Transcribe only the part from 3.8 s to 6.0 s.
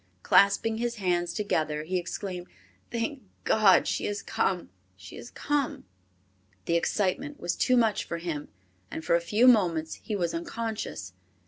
she has come! She has come!"